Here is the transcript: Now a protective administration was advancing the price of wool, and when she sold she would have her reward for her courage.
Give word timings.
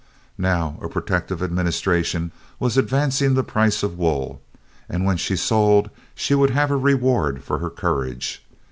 Now 0.39 0.79
a 0.81 0.89
protective 0.89 1.43
administration 1.43 2.31
was 2.59 2.75
advancing 2.75 3.35
the 3.35 3.43
price 3.43 3.83
of 3.83 3.99
wool, 3.99 4.41
and 4.89 5.05
when 5.05 5.15
she 5.17 5.35
sold 5.35 5.91
she 6.15 6.33
would 6.33 6.49
have 6.49 6.69
her 6.69 6.79
reward 6.79 7.43
for 7.43 7.59
her 7.59 7.69
courage. 7.69 8.43